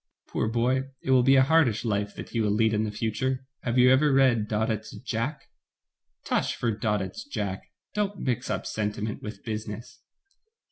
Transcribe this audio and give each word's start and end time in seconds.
Poor 0.29 0.47
boy, 0.47 0.85
it 1.03 1.11
will 1.11 1.21
be 1.21 1.35
a 1.35 1.43
hardish 1.43 1.85
life 1.85 2.15
that 2.15 2.29
he 2.29 2.41
will 2.41 2.49
lead 2.49 2.73
in 2.73 2.85
the 2.85 2.89
future. 2.91 3.45
Have 3.61 3.77
you 3.77 3.91
ever 3.91 4.11
read 4.11 4.47
Daudet's 4.47 4.97
'Jack'?" 4.97 5.47
"Tush 6.23 6.55
for 6.55 6.71
Daudet's 6.71 7.23
'Jack!' 7.23 7.71
Don't 7.93 8.17
mix 8.19 8.49
up 8.49 8.65
senti 8.65 9.01
ment 9.01 9.21
with 9.21 9.43
business." 9.45 9.99